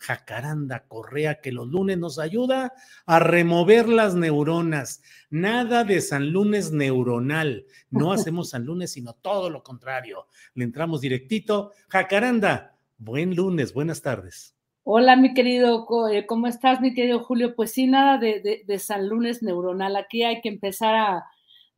[0.00, 2.72] Jacaranda Correa, que los lunes nos ayuda
[3.06, 5.02] a remover las neuronas.
[5.28, 7.66] Nada de San Lunes neuronal.
[7.90, 10.26] No hacemos San Lunes, sino todo lo contrario.
[10.54, 11.72] Le entramos directito.
[11.88, 14.56] Jacaranda, buen lunes, buenas tardes.
[14.82, 17.54] Hola, mi querido, eh, ¿cómo estás, mi querido Julio?
[17.54, 19.94] Pues sí, nada de, de- de San Lunes neuronal.
[19.96, 21.24] Aquí hay que empezar a,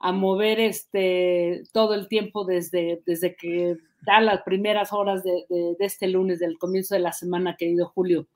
[0.05, 5.77] a mover este todo el tiempo desde, desde que da las primeras horas de, de-
[5.78, 8.27] de este lunes, del comienzo de la semana, querido Julio.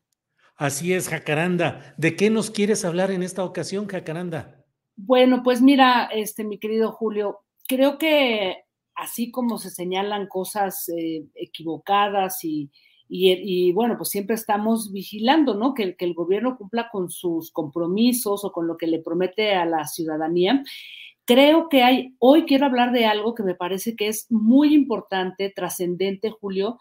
[0.57, 1.95] Así es, Jacaranda.
[1.99, 4.65] ¿De qué nos quieres hablar en esta ocasión, Jacaranda?
[4.95, 8.57] Bueno, pues mira, este, mi querido Julio, creo que
[8.95, 12.71] así como se señalan cosas eh, equivocadas y,
[13.09, 15.75] y, y, bueno, pues siempre estamos vigilando, ¿no?
[15.75, 19.67] Que, que el gobierno cumpla con sus compromisos o con lo que le promete a
[19.67, 20.63] la ciudadanía.
[21.27, 25.53] Creo que hay, hoy quiero hablar de algo que me parece que es muy importante,
[25.55, 26.79] trascendente, Julio,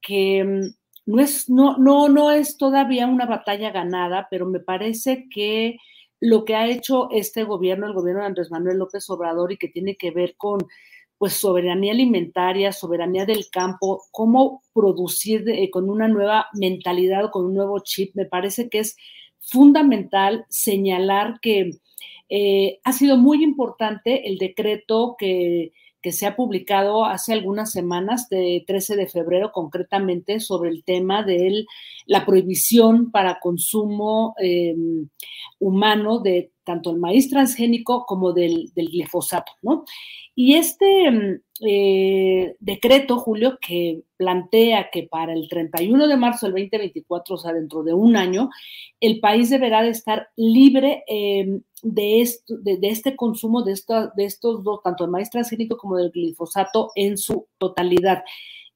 [0.00, 5.26] que mm, no es, no, no, no es todavía una batalla ganada, pero me parece
[5.28, 5.76] que
[6.20, 9.68] lo que ha hecho este gobierno, el gobierno de Andrés Manuel López Obrador, y que
[9.68, 10.60] tiene que ver con
[11.18, 17.44] pues soberanía alimentaria, soberanía del campo, cómo producir eh, con una nueva mentalidad o con
[17.44, 18.96] un nuevo chip, me parece que es
[19.40, 21.70] fundamental señalar que
[22.28, 28.28] eh, ha sido muy importante el decreto que, que, se ha publicado hace algunas semanas,
[28.28, 31.64] de 13 de febrero concretamente, sobre el tema de
[32.06, 34.76] la prohibición para consumo eh,
[35.58, 39.84] humano de tanto el maíz transgénico como del, glifosato, ¿no?
[40.36, 47.34] Y este eh, decreto, Julio, que plantea que para el 31 de marzo del 2024,
[47.34, 48.50] o sea, dentro de un año,
[49.00, 52.22] el país deberá de estar libre eh, de,
[52.82, 58.22] este consumo de estos dos, tanto el maíz transgénico como del glifosato en su totalidad.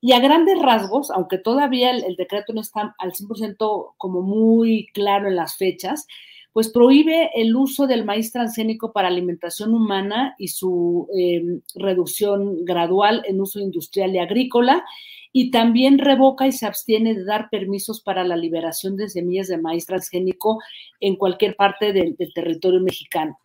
[0.00, 4.88] Y a grandes rasgos, aunque todavía el, el decreto no está al 100% como muy
[4.92, 6.08] claro en las fechas,
[6.54, 11.42] pues prohíbe el uso del maíz transgénico para alimentación humana y su eh,
[11.74, 14.84] reducción gradual en uso industrial y agrícola,
[15.32, 19.58] y también revoca y se abstiene de dar permisos para la liberación de semillas de
[19.58, 20.60] maíz transgénico
[21.00, 23.40] en cualquier parte del, territorio mexicano.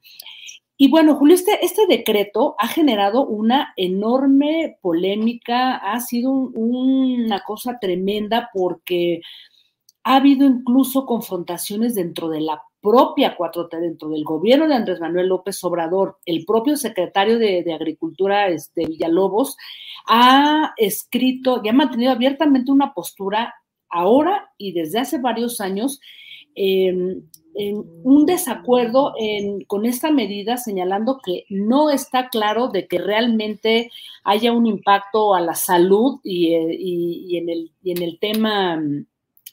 [0.77, 7.39] Y bueno, Julio, este, este, decreto ha generado una enorme polémica, ha sido un, una
[7.39, 9.21] cosa tremenda porque
[10.03, 15.27] ha habido incluso confrontaciones dentro de la propia 4T, dentro del gobierno de Andrés Manuel
[15.27, 19.57] López Obrador, el propio secretario de, Agricultura, este, Villalobos,
[20.07, 23.53] ha escrito y ha mantenido abiertamente una postura
[23.89, 25.99] ahora y desde hace varios años
[26.55, 27.21] eh,
[27.55, 33.91] en un desacuerdo en, con esta medida, señalando que no está claro de que realmente
[34.23, 38.81] haya un impacto a la salud y, y, en, el, y en el tema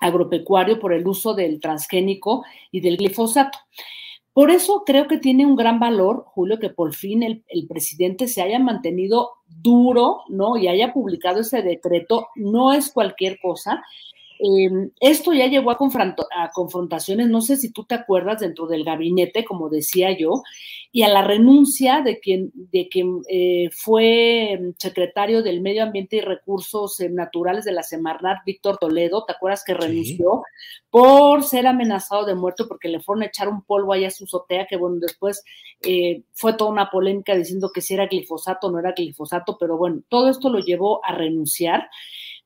[0.01, 3.59] agropecuario por el uso del transgénico y del glifosato.
[4.37, 8.43] Por eso creo que tiene un gran valor, Julio, que por fin el, presidente se
[8.43, 10.59] haya mantenido duro, ¿no?
[10.59, 12.29] Y haya publicado ese decreto.
[12.35, 13.83] No es cualquier cosa.
[14.39, 18.85] Eh, esto ya llegó a, a, confrontaciones, no sé si tú te acuerdas, dentro del
[18.85, 20.43] gabinete, como decía yo,
[20.93, 26.21] y a la renuncia de quien, de quien eh, fue secretario del Medio Ambiente y
[26.21, 30.83] Recursos eh, Naturales de la Semarnat, Víctor Toledo, ¿te acuerdas que renunció sí.
[30.91, 34.25] por ser amenazado de muerte porque le fueron a echar un polvo allá a su
[34.25, 35.43] azotea, que bueno, después
[35.83, 39.77] eh, fue toda una polémica diciendo que si era glifosato o no era glifosato, pero
[39.77, 41.89] bueno, todo esto lo llevó a renunciar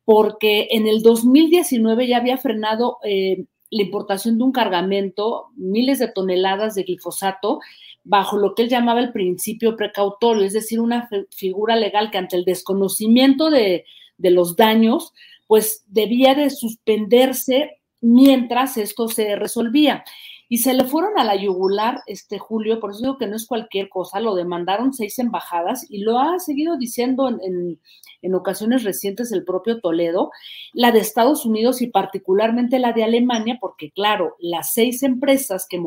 [0.04, 6.08] porque en el 2019 ya había frenado eh, la importación de un cargamento, miles de
[6.08, 7.60] toneladas de glifosato,
[8.02, 12.36] bajo lo que él llamaba el principio precautorio, es decir, una figura legal que ante
[12.36, 13.84] el desconocimiento de,
[14.18, 15.12] de los daños,
[15.46, 20.04] pues debía de suspenderse mientras esto se resolvía
[20.52, 23.46] y se le fueron a la yugular, este Julio, por eso digo que no es
[23.46, 27.78] cualquier cosa, lo demandaron seis embajadas y lo ha seguido diciendo en,
[28.20, 30.32] en, ocasiones recientes el propio Toledo,
[30.72, 35.80] la de Estados Unidos y particularmente la de Alemania, porque claro, las seis empresas que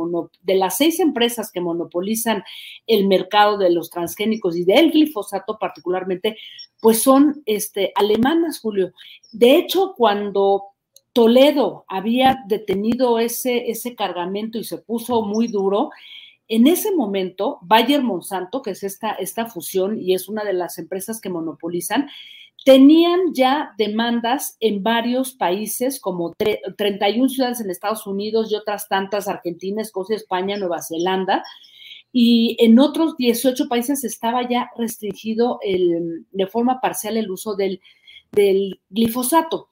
[0.44, 2.42] de las seis empresas que monopolizan
[2.88, 6.38] el mercado de los transgénicos y del glifosato particularmente,
[6.80, 8.94] pues son este, alemanas, Julio.
[9.34, 10.73] De hecho, cuando
[11.14, 15.92] Toledo había detenido ese, ese cargamento y se puso muy duro.
[16.48, 20.78] En ese momento, Bayer Monsanto, que es esta, esta fusión y es una de las
[20.80, 22.10] empresas que monopolizan,
[22.66, 26.34] tenían ya demandas en varios países, como
[26.78, 31.44] 31 ciudades en Estados Unidos y otras tantas, Argentina, Escocia, España, Nueva Zelanda,
[32.12, 37.82] y en otros 18 países estaba ya restringido el, de forma parcial el uso del,
[38.32, 39.70] del glifosato.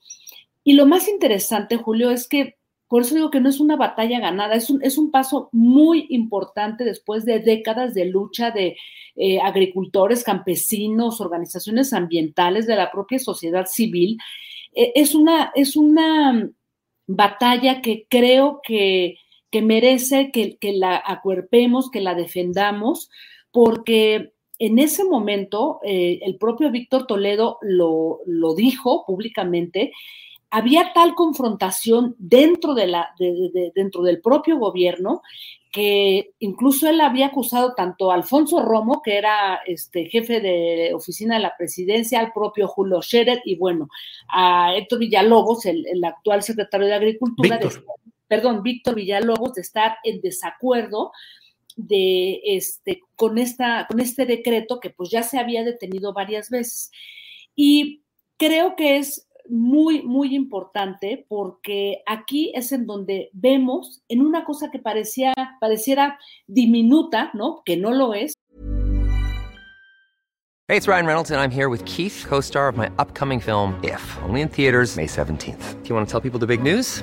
[0.64, 2.56] Y lo más interesante, Julio, es que
[2.92, 6.04] por eso digo que no es una batalla ganada, es un, es un paso muy
[6.10, 8.76] importante después de décadas de lucha de
[9.16, 14.18] eh, agricultores, campesinos, organizaciones ambientales, de la propia sociedad civil.
[14.74, 16.50] Eh, es, una, es una
[17.06, 19.16] batalla que creo que,
[19.50, 23.08] que merece que, la acuerpemos, que la defendamos,
[23.52, 29.92] porque en ese momento eh, el propio Víctor Toledo lo, lo dijo públicamente
[30.52, 33.14] había tal confrontación dentro, de la,
[33.74, 35.22] dentro del propio gobierno
[35.72, 41.36] que incluso él había acusado tanto a Alfonso Romo, que era este jefe de oficina
[41.36, 43.88] de la presidencia, al propio Julio Scherer y bueno,
[44.28, 47.58] a Héctor Villalobos, el, actual secretario de Agricultura,
[48.28, 51.12] perdón, Víctor Villalobos, de estar en desacuerdo
[51.76, 56.90] de este con esta con este decreto que pues ya se había detenido varias veces.
[57.56, 58.02] Y
[58.36, 64.70] creo que es muy, muy importante porque aquí es en donde vemos en una cosa
[64.70, 67.62] que parecía, pareciera diminuta, ¿no?
[67.64, 68.34] Que no lo es.
[70.68, 74.00] Hey, it's Ryan Reynolds and I'm here with Keith, co-star of my upcoming film If,
[74.22, 75.82] only in theaters May 17th.
[75.82, 77.02] Do you want to tell people the big news?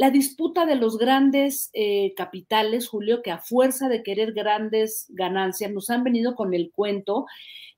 [0.00, 5.70] La disputa de los grandes eh, capitales, Julio, que a fuerza de querer grandes ganancias
[5.70, 7.26] nos han venido con el cuento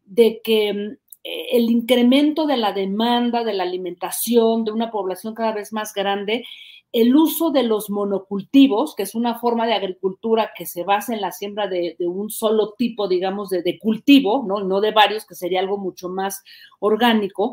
[0.05, 5.35] de que mm, eh, el incremento de la demanda, de la alimentación, de una población
[5.35, 6.45] cada vez más grande,
[6.93, 11.23] el uso de los monocultivos, que es una forma de agricultura que se basa en
[11.23, 14.63] la siembra de, un solo tipo, digamos, de, de, cultivo, ¿no?
[14.63, 16.45] no de varios, que sería algo mucho más
[16.79, 17.53] orgánico,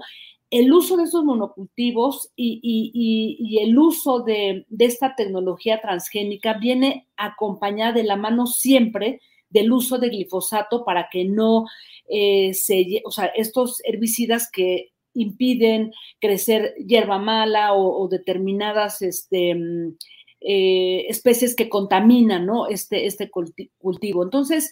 [0.51, 8.03] el uso de esos monocultivos y, el uso de, esta tecnología transgénica viene acompañada de
[8.03, 11.65] la mano siempre del uso de glifosato para que no
[12.07, 19.97] eh, se, o sea, estos herbicidas que impiden crecer hierba mala o, determinadas este, mm,
[20.41, 24.23] eh, especies que contaminan este, este cultivo.
[24.23, 24.71] Entonces,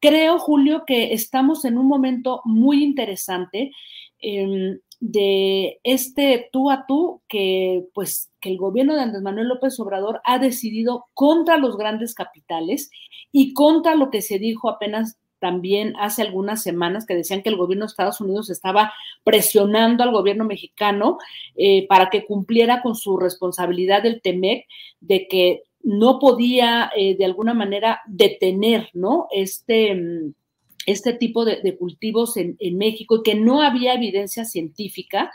[0.00, 3.72] creo, Julio, que estamos en un momento muy interesante.
[4.18, 9.80] Em, de este tú a tú que pues que el gobierno de Andrés Manuel López
[9.80, 12.90] Obrador ha decidido contra los grandes capitales
[13.32, 17.56] y contra lo que se dijo apenas también hace algunas semanas que decían que el
[17.56, 18.92] gobierno de Estados Unidos estaba
[19.24, 21.16] presionando al gobierno mexicano
[21.56, 24.66] eh, para que cumpliera con su responsabilidad del TEMEC
[25.00, 29.28] de que no podía eh, de alguna manera detener, ¿no?
[29.30, 30.34] Este, mm,
[30.86, 35.30] este tipo de, cultivos en, México y que no había evidencia científica,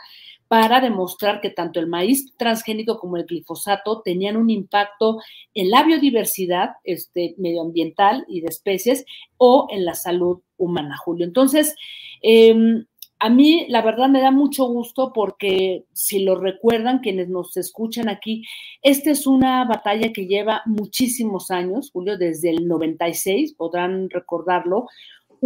[0.48, 5.18] para demostrar que tanto el maíz transgénico como el glifosato tenían un impacto
[5.54, 9.04] en la biodiversidad este, medioambiental y de especies
[9.38, 11.26] o en la salud humana, Julio.
[11.26, 11.74] Entonces,
[12.22, 12.86] em,
[13.18, 18.08] a mí la verdad me da mucho gusto porque si lo recuerdan quienes nos escuchan
[18.08, 18.44] aquí,
[18.82, 24.86] esta es una batalla que lleva muchísimos años, Julio, desde el 96, podrán recordarlo,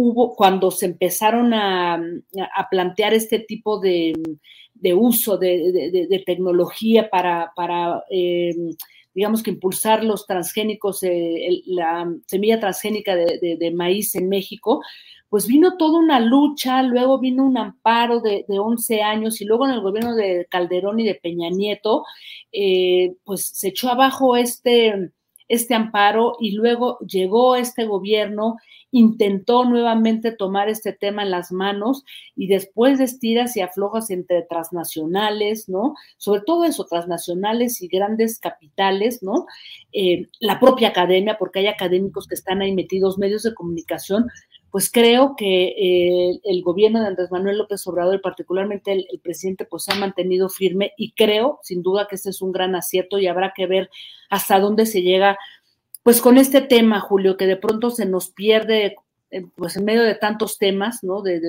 [0.01, 2.01] hubo cuando se empezaron a,
[2.71, 4.13] plantear este tipo de,
[4.95, 8.55] uso de, tecnología para, eh,
[9.13, 14.81] digamos que impulsar los transgénicos, eh, la semilla transgénica de, maíz en México,
[15.29, 19.65] pues vino toda una lucha, luego vino un amparo de, de 11 años y luego
[19.65, 22.03] en el gobierno de Calderón y de Peña Nieto,
[22.51, 25.11] eh, pues se echó abajo este,
[25.51, 28.55] este amparo y luego llegó este gobierno,
[28.91, 32.05] intentó nuevamente tomar este tema en las manos
[32.37, 33.07] y después de
[33.55, 35.95] y aflojas entre transnacionales, ¿no?
[36.17, 39.45] Sobre todo eso, transnacionales y grandes capitales, ¿no?
[39.91, 44.27] Eh, la propia academia, porque hay académicos que están ahí metidos, medios de comunicación,
[44.71, 49.83] pues creo que eh, el gobierno de Andrés Manuel López Obrador particularmente el, presidente pues
[49.83, 53.27] se ha mantenido firme y creo sin duda que este es un gran acierto y
[53.27, 53.89] habrá que ver
[54.29, 55.37] hasta dónde se llega
[56.03, 58.95] pues con este tema, Julio, que de pronto se nos pierde
[59.29, 61.21] eh, pues en medio de tantos temas, ¿no?
[61.21, 61.39] De,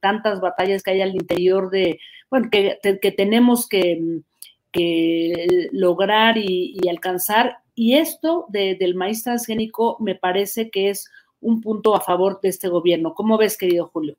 [0.00, 2.78] tantas batallas que hay al interior de, bueno, que,
[3.16, 4.22] tenemos que,
[5.72, 7.58] lograr y, alcanzar.
[7.74, 11.08] Y esto del maíz transgénico me parece que es
[11.40, 13.14] un punto a favor de este gobierno.
[13.14, 14.16] ¿Cómo ves, querido Julio?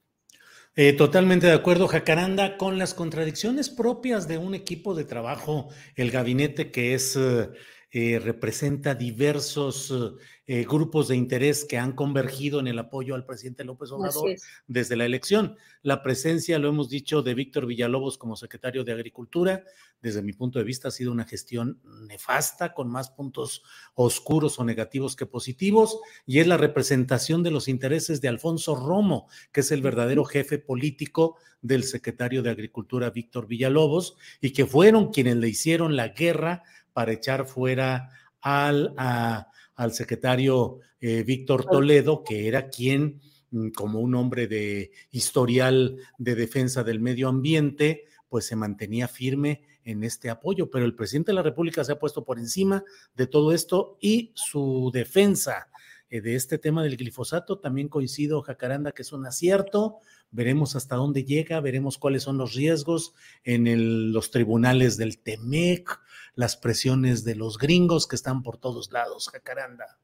[0.76, 6.12] Eh, totalmente de acuerdo, Jacaranda, con las contradicciones propias de un equipo de trabajo, el
[6.12, 7.50] gabinete que es eh,
[7.92, 9.94] eh, representa diversos
[10.48, 14.36] eh, grupos de interés que han convergido en el apoyo al presidente López Obrador
[14.68, 15.56] desde la elección.
[15.82, 19.64] La presencia, lo hemos dicho, de Víctor Villalobos como secretario de Agricultura,
[20.02, 24.64] desde mi punto de vista, ha sido una gestión nefasta, con más puntos oscuros o
[24.64, 29.72] negativos que positivos, y es la representación de los intereses de Alfonso Romo, que es
[29.72, 35.50] el verdadero jefe político del secretario de Agricultura, Víctor Villalobos, y que fueron quienes le
[35.50, 38.10] hicieron la guerra para echar fuera
[38.42, 43.22] al, al secretario eh, Víctor Toledo, que era quien,
[43.52, 49.64] mm, como un hombre de historial de defensa del medio ambiente, pues se mantenía firme
[49.84, 52.84] en este apoyo, pero el presidente de la República se ha puesto por encima
[53.16, 55.71] de todo esto y su defensa
[56.20, 60.00] de este tema del glifosato también coincido, Jacaranda, que es un acierto,
[60.30, 63.14] veremos hasta dónde llega, veremos cuáles son los riesgos
[63.46, 65.88] en los tribunales del TEMEC,
[66.36, 70.00] las presiones de los gringos que están por todos lados, jacaranda.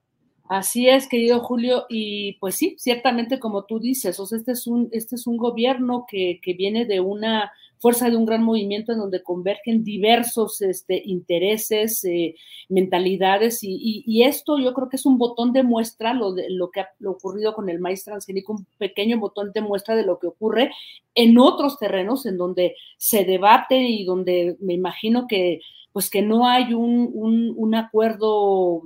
[0.50, 5.16] Así es, querido Julio, y pues sí, ciertamente como tú dices, este es un, este
[5.16, 9.24] es un gobierno que, que viene de una fuerza de un gran movimiento en donde
[9.24, 12.36] convergen diversos este, intereses, eh,
[12.70, 16.82] mentalidades, y, esto yo creo que es un botón de muestra, lo, de, lo que
[16.82, 20.72] ha ocurrido con el maíz transgénico, un pequeño botón de muestra de lo que ocurre
[21.16, 25.62] en otros terrenos en donde se debate y donde me imagino que
[25.98, 27.12] pues que no hay un,
[27.58, 28.84] un, acuerdo,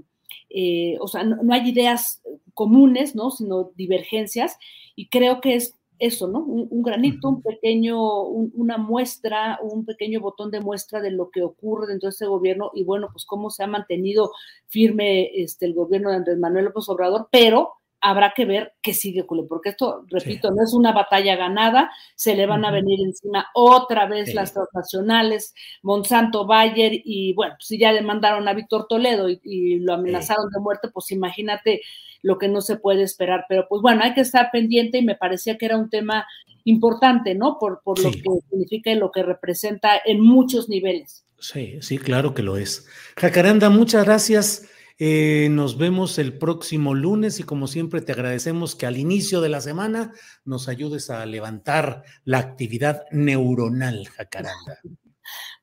[0.50, 2.21] eh, o sea, no, hay ideas
[2.53, 3.31] comunes, ¿no?
[3.31, 4.55] Sino divergencias,
[4.95, 6.39] y creo que es eso, ¿no?
[6.39, 11.86] Un, granito, un pequeño, una muestra, un pequeño botón de muestra de lo que ocurre
[11.86, 14.31] dentro de este gobierno y bueno, pues cómo se ha mantenido
[14.67, 19.24] firme este, el gobierno de Andrés Manuel López Obrador, pero habrá que ver qué sigue,
[19.48, 24.08] porque esto, repito, no es una batalla ganada, se le van a venir encima otra
[24.08, 25.53] vez las transnacionales,
[25.84, 30.89] Monsanto, Bayer, y bueno, si ya demandaron a Víctor Toledo y, lo amenazaron de muerte,
[30.91, 31.81] pues imagínate
[32.22, 33.46] lo que no se puede esperar.
[33.48, 36.25] Pero pues bueno, hay que estar pendiente y me parecía que era un tema
[36.63, 37.58] importante, ¿no?
[37.60, 41.25] Por, por lo que significa y lo que representa en muchos niveles.
[41.40, 42.88] Sí, sí, claro que lo es.
[43.18, 44.70] Jacaranda, muchas gracias.
[45.00, 49.50] Eh, nos vemos el próximo lunes y como siempre te agradecemos que al inicio de
[49.50, 50.13] la semana
[50.46, 54.80] nos ayudes a levantar la actividad neuronal, Jacaranda.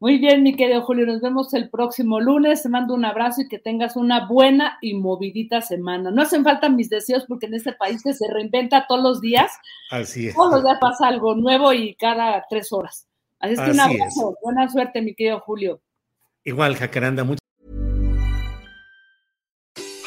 [0.00, 2.62] Muy bien, mi querido Julio, nos vemos el próximo lunes.
[2.62, 6.10] Te mando un abrazo y que tengas una buena y movidita semana.
[6.10, 9.50] No hacen falta mis deseos porque en este país que se reinventa todos los días.
[9.90, 10.34] Así es.
[10.34, 13.08] Todos los días pasa algo nuevo y cada tres horas.
[13.40, 14.36] Así es que un abrazo.
[14.42, 15.80] Buena suerte, mi querido Julio.
[16.44, 17.24] Igual, Jacaranda.
[17.24, 17.38] Muchas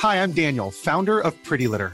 [0.01, 1.94] Hi, I'm Daniel, founder of Pretty Litter.